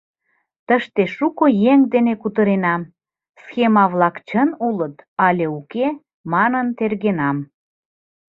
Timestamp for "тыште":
0.67-1.03